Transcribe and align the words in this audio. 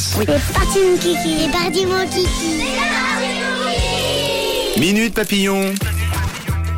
C'est 0.00 0.24
parti 0.24 0.78
mon 0.78 0.96
kiki. 0.96 1.36
C'est 1.42 1.52
parti 1.52 1.84
mon 1.84 2.06
kiki. 2.06 2.64
Minute 4.80 5.12
papillon. 5.12 5.74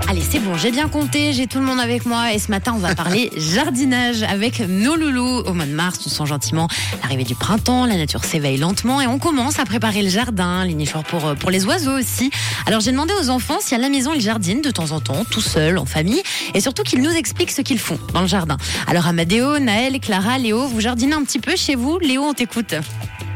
Allez, 0.08 0.22
c'est 0.28 0.40
bon, 0.40 0.56
j'ai 0.56 0.72
bien 0.72 0.88
compté, 0.88 1.32
j'ai 1.32 1.46
tout 1.46 1.58
le 1.58 1.64
monde 1.64 1.78
avec 1.78 2.04
moi 2.04 2.34
et 2.34 2.40
ce 2.40 2.50
matin, 2.50 2.72
on 2.74 2.78
va 2.78 2.96
parler 2.96 3.30
jardinage 3.36 4.24
avec 4.24 4.58
nos 4.58 4.96
loulous. 4.96 5.38
Au 5.46 5.54
mois 5.54 5.64
de 5.66 5.72
mars, 5.72 6.00
on 6.04 6.10
sent 6.10 6.26
gentiment 6.26 6.66
l'arrivée 7.02 7.22
du 7.22 7.36
printemps, 7.36 7.86
la 7.86 7.96
nature 7.96 8.24
s'éveille 8.24 8.58
lentement 8.58 9.00
et 9.00 9.06
on 9.06 9.20
commence 9.20 9.60
à 9.60 9.64
préparer 9.64 10.02
le 10.02 10.08
jardin, 10.10 10.64
les 10.64 10.74
nichoirs 10.74 11.04
pour, 11.04 11.24
euh, 11.24 11.34
pour 11.34 11.50
les 11.50 11.64
oiseaux 11.64 11.96
aussi. 11.96 12.30
Alors, 12.66 12.80
j'ai 12.80 12.90
demandé 12.90 13.14
aux 13.22 13.30
enfants 13.30 13.58
si 13.60 13.76
à 13.76 13.78
la 13.78 13.88
maison 13.88 14.12
ils 14.12 14.20
jardinent 14.20 14.62
de 14.62 14.70
temps 14.72 14.90
en 14.90 15.00
temps, 15.00 15.24
tout 15.30 15.40
seuls, 15.40 15.78
en 15.78 15.86
famille, 15.86 16.22
et 16.54 16.60
surtout 16.60 16.82
qu'ils 16.82 17.00
nous 17.00 17.12
expliquent 17.12 17.52
ce 17.52 17.62
qu'ils 17.62 17.78
font 17.78 17.98
dans 18.12 18.22
le 18.22 18.26
jardin. 18.26 18.56
Alors, 18.88 19.06
Amadeo, 19.06 19.60
Naël, 19.60 20.00
Clara, 20.00 20.38
Léo, 20.38 20.66
vous 20.66 20.80
jardinez 20.80 21.14
un 21.14 21.22
petit 21.22 21.38
peu 21.38 21.54
chez 21.56 21.76
vous? 21.76 22.00
Léo, 22.00 22.24
on 22.24 22.34
t'écoute. 22.34 22.74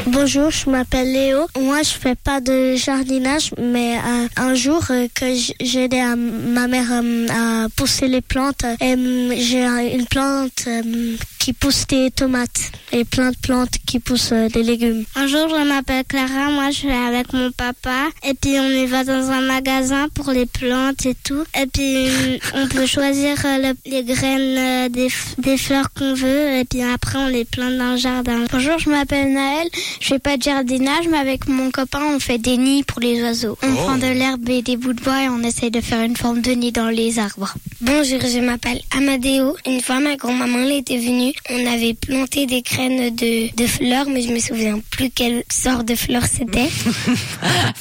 Bonjour, 0.08 0.52
je 0.52 0.70
m'appelle 0.70 1.12
Léo. 1.12 1.46
Moi, 1.60 1.82
je 1.82 1.90
fais 1.90 2.14
pas 2.14 2.40
de 2.40 2.76
jardinage, 2.76 3.50
mais 3.58 3.96
euh, 3.96 4.28
un 4.36 4.54
jour 4.54 4.80
euh, 4.90 5.08
que 5.12 5.26
j'ai 5.60 5.84
aidé 5.84 5.98
à 5.98 6.14
ma 6.14 6.68
mère 6.68 6.86
euh, 6.92 7.26
à 7.28 7.68
pousser 7.74 8.06
les 8.06 8.20
plantes, 8.20 8.64
j'ai 8.80 9.64
une 9.64 10.06
plante 10.06 10.68
qui 11.46 11.52
pousse 11.52 11.86
des 11.86 12.10
tomates 12.10 12.72
et 12.90 13.04
plein 13.04 13.30
de 13.30 13.36
plantes 13.36 13.76
qui 13.86 14.00
poussent 14.00 14.32
euh, 14.32 14.48
des 14.48 14.64
légumes. 14.64 15.04
Un 15.14 15.28
jour, 15.28 15.48
je 15.48 15.62
m'appelle 15.68 16.02
Clara. 16.04 16.50
Moi, 16.50 16.72
je 16.72 16.88
vais 16.88 16.92
avec 16.92 17.32
mon 17.32 17.52
papa 17.52 18.08
et 18.28 18.34
puis 18.34 18.58
on 18.58 18.68
y 18.68 18.84
va 18.86 19.04
dans 19.04 19.30
un 19.30 19.42
magasin 19.42 20.08
pour 20.12 20.32
les 20.32 20.46
plantes 20.46 21.06
et 21.06 21.14
tout. 21.22 21.44
Et 21.56 21.66
puis 21.68 22.40
on 22.52 22.66
peut 22.66 22.84
choisir 22.86 23.36
euh, 23.44 23.58
le- 23.58 23.90
les 23.92 24.02
graines 24.02 24.58
euh, 24.58 24.88
des, 24.88 25.06
des 25.38 25.56
fleurs 25.56 25.92
qu'on 25.96 26.14
veut 26.14 26.56
et 26.58 26.64
puis 26.64 26.82
après 26.82 27.16
on 27.18 27.28
les 27.28 27.44
plante 27.44 27.76
dans 27.78 27.92
le 27.92 27.96
jardin. 27.96 28.40
Bonjour, 28.50 28.80
je 28.80 28.90
m'appelle 28.90 29.32
Naël. 29.32 29.68
Je 30.00 30.06
fais 30.08 30.18
pas 30.18 30.36
de 30.36 30.42
jardinage, 30.42 31.06
mais 31.08 31.18
avec 31.18 31.46
mon 31.46 31.70
copain, 31.70 32.02
on 32.12 32.18
fait 32.18 32.38
des 32.38 32.56
nids 32.56 32.82
pour 32.82 32.98
les 32.98 33.22
oiseaux. 33.22 33.56
On 33.62 33.72
prend 33.72 33.98
de 33.98 34.08
l'herbe 34.08 34.48
et 34.48 34.62
des 34.62 34.76
bouts 34.76 34.94
de 34.94 35.00
bois 35.00 35.22
et 35.22 35.28
on 35.28 35.44
essaye 35.44 35.70
de 35.70 35.80
faire 35.80 36.02
une 36.02 36.16
forme 36.16 36.40
de 36.42 36.50
nid 36.50 36.72
dans 36.72 36.88
les 36.88 37.20
arbres. 37.20 37.54
Bonjour, 37.82 38.18
je 38.20 38.40
m'appelle 38.40 38.80
Amadeo. 38.96 39.54
Une 39.64 39.80
fois, 39.80 40.00
ma 40.00 40.16
grand-maman 40.16 40.58
elle 40.64 40.72
était 40.72 40.98
venue. 40.98 41.34
On 41.50 41.66
avait 41.66 41.94
planté 41.94 42.46
des 42.46 42.62
graines 42.62 43.14
de, 43.14 43.54
de 43.54 43.66
fleurs, 43.66 44.06
mais 44.08 44.22
je 44.22 44.32
me 44.32 44.38
souviens 44.40 44.80
plus 44.90 45.10
quelle 45.10 45.44
sorte 45.50 45.86
de 45.86 45.94
fleurs 45.94 46.24
c'était. 46.26 46.68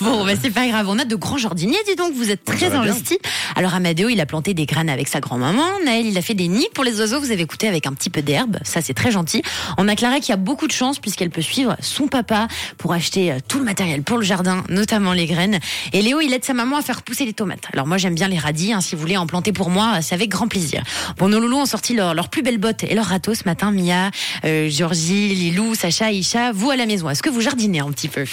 Bon, 0.01 0.25
bah, 0.25 0.33
c'est 0.41 0.49
pas 0.51 0.67
grave. 0.67 0.87
On 0.89 0.99
a 0.99 1.05
de 1.05 1.15
grands 1.15 1.37
jardiniers, 1.37 1.77
dis 1.87 1.95
donc. 1.95 2.13
Vous 2.13 2.29
êtes 2.31 2.43
très 2.43 2.69
va 2.69 2.81
bien. 2.81 2.81
investis. 2.91 3.17
Alors, 3.55 3.73
Amadeo, 3.73 4.09
il 4.09 4.19
a 4.19 4.25
planté 4.25 4.53
des 4.53 4.65
graines 4.65 4.89
avec 4.89 5.07
sa 5.07 5.19
grand-maman. 5.19 5.63
Naël, 5.85 6.05
il 6.05 6.17
a 6.17 6.21
fait 6.21 6.33
des 6.33 6.47
nids 6.47 6.67
pour 6.73 6.83
les 6.83 6.99
oiseaux. 6.99 7.19
Vous 7.19 7.31
avez 7.31 7.41
écouté 7.43 7.67
avec 7.67 7.87
un 7.87 7.93
petit 7.93 8.09
peu 8.09 8.21
d'herbe. 8.21 8.57
Ça, 8.63 8.81
c'est 8.81 8.93
très 8.93 9.11
gentil. 9.11 9.41
On 9.77 9.87
a 9.87 9.95
Clara 9.95 10.19
qui 10.19 10.31
a 10.31 10.35
beaucoup 10.37 10.67
de 10.67 10.71
chance 10.71 10.99
puisqu'elle 10.99 11.29
peut 11.29 11.41
suivre 11.41 11.75
son 11.81 12.07
papa 12.07 12.47
pour 12.77 12.93
acheter 12.93 13.31
euh, 13.31 13.37
tout 13.47 13.59
le 13.59 13.65
matériel 13.65 14.03
pour 14.03 14.17
le 14.17 14.23
jardin, 14.23 14.63
notamment 14.69 15.13
les 15.13 15.25
graines. 15.25 15.59
Et 15.93 16.01
Léo, 16.01 16.19
il 16.21 16.33
aide 16.33 16.43
sa 16.45 16.53
maman 16.53 16.77
à 16.77 16.81
faire 16.81 17.01
pousser 17.01 17.25
les 17.25 17.33
tomates. 17.33 17.63
Alors, 17.73 17.87
moi, 17.87 17.97
j'aime 17.97 18.15
bien 18.15 18.27
les 18.27 18.37
radis. 18.37 18.73
hein. 18.73 18.81
Si 18.81 18.95
vous 18.95 19.01
voulez 19.01 19.17
en 19.17 19.27
planter 19.27 19.51
pour 19.53 19.69
moi, 19.69 20.01
c'est 20.01 20.15
avec 20.15 20.29
grand 20.29 20.47
plaisir. 20.47 20.83
Bon, 21.17 21.29
nos 21.29 21.39
loulous 21.39 21.57
ont 21.59 21.65
sorti 21.65 21.93
leurs 21.93 22.13
leur 22.13 22.29
plus 22.29 22.41
belles 22.41 22.57
bottes 22.59 22.83
et 22.83 22.93
leurs 22.95 23.05
râteaux 23.07 23.33
ce 23.33 23.43
matin. 23.45 23.71
Mia, 23.71 24.11
euh, 24.45 24.69
Georgie, 24.69 25.35
Lilou, 25.35 25.75
Sacha, 25.75 26.11
Isha, 26.11 26.51
vous 26.51 26.71
à 26.71 26.75
la 26.75 26.85
maison. 26.85 27.09
Est-ce 27.09 27.23
que 27.23 27.29
vous 27.29 27.41
jardinez 27.41 27.79
un 27.79 27.91
petit 27.91 28.07
peu? 28.09 28.25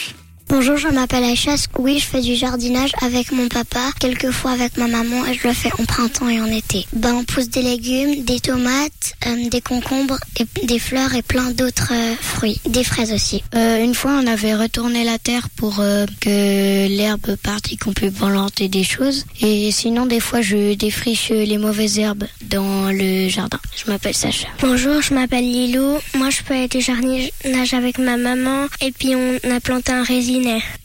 Bonjour, 0.49 0.77
je 0.77 0.89
m'appelle 0.89 1.25
Aïcha. 1.25 1.55
Oui, 1.79 1.99
je 1.99 2.05
fais 2.05 2.21
du 2.21 2.35
jardinage 2.35 2.93
avec 3.01 3.33
mon 3.33 3.49
papa, 3.49 3.91
quelquefois 3.99 4.51
avec 4.53 4.77
ma 4.77 4.87
maman, 4.87 5.25
et 5.27 5.35
je 5.35 5.49
le 5.49 5.55
fais 5.55 5.71
en 5.79 5.85
printemps 5.85 6.29
et 6.29 6.41
en 6.41 6.47
été. 6.47 6.87
Ben, 6.93 7.15
on 7.15 7.25
pousse 7.25 7.49
des 7.49 7.63
légumes, 7.63 8.23
des 8.25 8.39
tomates, 8.39 9.15
euh, 9.27 9.49
des 9.49 9.63
concombres, 9.63 10.19
et 10.39 10.67
des 10.67 10.79
fleurs 10.79 11.15
et 11.15 11.23
plein 11.23 11.51
d'autres 11.53 11.93
euh, 11.93 12.15
fruits. 12.21 12.61
Des 12.69 12.85
fraises 12.85 13.13
aussi. 13.13 13.43
Euh, 13.55 13.83
une 13.83 13.95
fois, 13.95 14.13
on 14.23 14.27
avait 14.27 14.55
retourné 14.55 15.05
la 15.05 15.19
terre 15.19 15.49
pour 15.57 15.81
euh, 15.81 16.05
que 16.21 16.87
l'herbe 16.89 17.37
parte 17.43 17.73
et 17.73 17.77
qu'on 17.77 17.93
puisse 17.93 18.13
planter 18.13 18.69
des 18.69 18.85
choses. 18.85 19.25
Et 19.41 19.71
sinon, 19.73 20.05
des 20.07 20.21
fois, 20.21 20.43
je 20.43 20.75
défriche 20.75 21.31
les 21.31 21.59
mauvaises 21.59 21.99
herbes 21.99 22.25
dans 22.43 22.91
le 22.91 23.29
jardin. 23.29 23.59
Je 23.75 23.91
m'appelle 23.91 24.15
Sacha. 24.15 24.49
Bonjour, 24.61 25.01
je 25.01 25.15
m'appelle 25.15 25.45
Lilou. 25.45 25.97
Moi, 26.15 26.29
je 26.29 26.43
fais 26.45 26.69
du 26.69 26.81
jardinage 26.81 27.73
avec 27.73 27.99
ma 27.99 28.19
maman, 28.19 28.67
et 28.83 28.93
puis 28.93 29.15
on 29.17 29.51
a 29.51 29.61
planté 29.61 29.93
un 29.93 30.03
raisinet. 30.03 30.42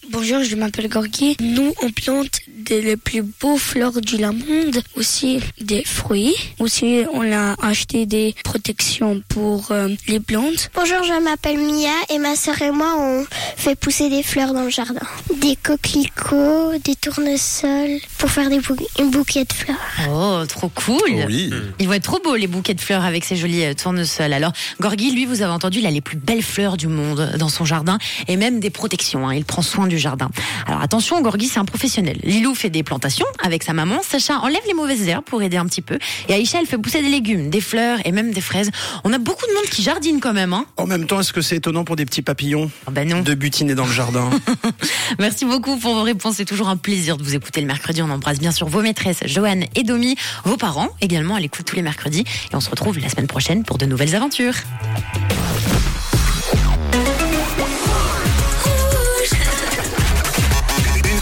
Bonjour, 0.09 0.43
je 0.43 0.55
m'appelle 0.55 0.87
Gorky. 0.87 1.35
Nous, 1.39 1.73
on 1.81 1.91
plante 1.91 2.36
des, 2.67 2.81
les 2.81 2.97
plus 2.97 3.21
beaux 3.23 3.57
fleurs 3.57 3.99
du 4.01 4.17
monde, 4.17 4.81
aussi 4.95 5.39
des 5.61 5.83
fruits. 5.83 6.35
Aussi, 6.59 7.03
on 7.13 7.31
a 7.31 7.55
acheté 7.65 8.05
des 8.05 8.35
protections 8.43 9.21
pour 9.29 9.71
euh, 9.71 9.89
les 10.07 10.19
plantes. 10.19 10.69
Bonjour, 10.75 11.03
je 11.03 11.21
m'appelle 11.23 11.57
Mia 11.57 11.89
et 12.13 12.19
ma 12.19 12.35
sœur 12.35 12.61
et 12.61 12.71
moi 12.71 12.95
on 12.99 13.25
fait 13.55 13.75
pousser 13.75 14.09
des 14.09 14.23
fleurs 14.23 14.53
dans 14.53 14.63
le 14.63 14.69
jardin. 14.69 15.01
Des 15.41 15.55
coquelicots, 15.55 16.77
des 16.83 16.95
tournesols 16.95 17.99
pour 18.17 18.29
faire 18.29 18.49
des 18.49 18.59
bou- 18.59 18.75
un 18.99 19.05
bouquet 19.05 19.45
de 19.45 19.53
fleurs. 19.53 19.77
Oh, 20.09 20.43
trop 20.47 20.69
cool. 20.69 20.97
Oh 21.09 21.23
oui. 21.27 21.51
Ils 21.79 21.87
vont 21.87 21.93
être 21.93 22.03
trop 22.03 22.19
beaux, 22.23 22.35
les 22.35 22.47
bouquets 22.47 22.73
de 22.73 22.81
fleurs 22.81 23.05
avec 23.05 23.25
ces 23.25 23.35
jolis 23.35 23.63
euh, 23.65 23.73
tournesols. 23.73 24.33
Alors, 24.33 24.51
Gorgui, 24.81 25.11
lui, 25.11 25.25
vous 25.25 25.41
avez 25.41 25.51
entendu, 25.51 25.79
il 25.79 25.85
a 25.85 25.91
les 25.91 26.01
plus 26.01 26.17
belles 26.17 26.43
fleurs 26.43 26.77
du 26.77 26.87
monde 26.87 27.33
dans 27.37 27.49
son 27.49 27.65
jardin 27.65 27.97
et 28.27 28.37
même 28.37 28.59
des 28.59 28.69
protections. 28.69 29.27
hein. 29.27 29.33
Il 29.33 29.45
prend 29.45 29.61
soin 29.61 29.87
du 29.87 29.97
jardin. 29.97 30.29
Alors, 30.65 30.81
attention, 30.81 31.21
Gorgui, 31.21 31.47
c'est 31.47 31.59
un 31.59 31.65
professionnel. 31.65 32.17
Lilou 32.23 32.55
fait 32.57 32.69
des 32.69 32.83
plantations 32.83 33.25
avec 33.43 33.63
sa 33.63 33.73
maman. 33.73 34.01
Sacha 34.03 34.39
enlève 34.39 34.61
les 34.67 34.73
mauvaises 34.73 35.07
herbes 35.07 35.23
pour 35.23 35.41
aider 35.41 35.57
un 35.57 35.65
petit 35.65 35.81
peu. 35.81 35.97
Et 36.27 36.33
Aïcha, 36.33 36.59
elle 36.59 36.65
fait 36.65 36.77
pousser 36.77 37.01
des 37.01 37.09
légumes, 37.09 37.49
des 37.49 37.61
fleurs 37.61 37.99
et 38.05 38.11
même 38.11 38.31
des 38.31 38.41
fraises. 38.41 38.71
On 39.03 39.13
a 39.13 39.17
beaucoup 39.17 39.45
de 39.47 39.53
monde 39.53 39.65
qui 39.65 39.83
jardine 39.83 40.19
quand 40.19 40.33
même. 40.33 40.53
Hein 40.53 40.65
En 40.77 40.85
même 40.87 41.05
temps, 41.07 41.19
est-ce 41.19 41.33
que 41.33 41.41
c'est 41.41 41.57
étonnant 41.57 41.83
pour 41.83 41.95
des 41.95 42.05
petits 42.05 42.21
papillons 42.21 42.69
Ah 42.87 42.91
bah 42.91 43.05
non. 43.05 43.21
de 43.21 43.33
butiner 43.33 43.75
dans 43.75 43.85
le 43.85 43.91
jardin? 43.91 44.29
Merci 45.19 45.45
beaucoup 45.45 45.77
pour 45.77 45.93
vos 45.93 46.03
réponses. 46.03 46.35
C'est 46.37 46.45
toujours 46.45 46.69
un 46.69 46.77
plaisir 46.77 47.17
de 47.17 47.23
vous 47.23 47.35
écouter 47.35 47.61
le 47.61 47.67
mercredi. 47.67 48.01
On 48.01 48.09
embrasse 48.09 48.39
bien 48.39 48.51
sûr 48.51 48.67
vos 48.67 48.81
maîtresses, 48.81 49.19
Joanne 49.25 49.65
et 49.75 49.83
Domi, 49.83 50.15
vos 50.43 50.57
parents 50.57 50.89
également 51.01 51.35
à 51.35 51.39
l'écoute 51.39 51.65
tous 51.65 51.75
les 51.75 51.81
mercredis. 51.81 52.25
Et 52.51 52.55
on 52.55 52.59
se 52.61 52.69
retrouve 52.69 52.99
la 52.99 53.09
semaine 53.09 53.27
prochaine 53.27 53.63
pour 53.63 53.77
de 53.77 53.85
nouvelles 53.85 54.15
aventures. 54.15 54.53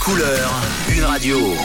Couleur, 0.06 0.62
une 0.88 1.04
radio. 1.04 1.56